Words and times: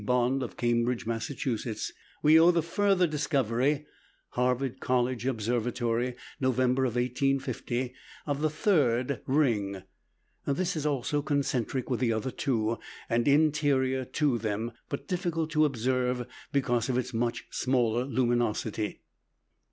Bond, 0.03 0.41
of 0.41 0.57
Cambridge, 0.57 1.05
Mass., 1.05 1.31
we 2.23 2.39
owe 2.39 2.49
the 2.49 2.63
further 2.63 3.05
discovery 3.05 3.85
(Harvard 4.29 4.79
College 4.79 5.27
Observatory, 5.27 6.15
November, 6.39 6.85
1850) 6.85 7.93
of 8.25 8.41
the 8.41 8.49
third 8.49 9.21
ring. 9.27 9.83
This 10.47 10.75
is 10.75 10.87
also 10.87 11.21
concentric 11.21 11.91
with 11.91 11.99
the 11.99 12.13
other 12.13 12.31
two, 12.31 12.79
and 13.11 13.27
interior 13.27 14.03
to 14.05 14.39
them, 14.39 14.71
but 14.89 15.07
difficult 15.07 15.51
to 15.51 15.65
observe, 15.65 16.25
because 16.51 16.89
of 16.89 16.97
its 16.97 17.13
much 17.13 17.45
smaller 17.51 18.03
luminosity. 18.03 19.01